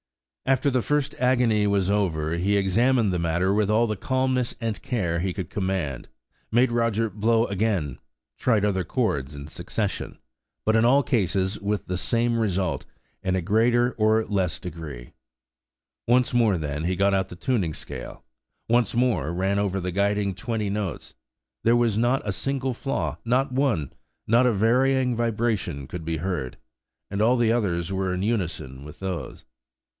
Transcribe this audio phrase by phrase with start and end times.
[0.47, 4.81] After the first agony was over, he examined the matter with all the calmness and
[4.81, 11.85] care he could command–made Roger blow again–tried other chords in succession–but in all cases with
[11.85, 12.83] the same result,
[13.23, 15.13] in a greater or less degree.
[16.07, 20.71] Once more, then, he got out the tuning scale–once more ran over the guiding twenty
[20.71, 21.13] notes:
[21.63, 23.93] there was not a single flaw, not one;
[24.25, 26.57] not a varying vibration could be heard;
[27.11, 29.45] and all the others were in unison with those.